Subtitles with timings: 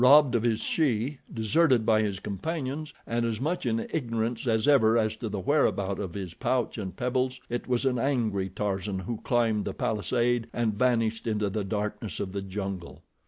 [0.03, 4.97] Robbed of his she, deserted by his companions, and as much in ignorance as ever
[4.97, 9.17] as to the whereabouts of his pouch and pebbles, it was an angry Tarzan who
[9.23, 13.03] climbed the palisade and vanished into the darkness of the jungle.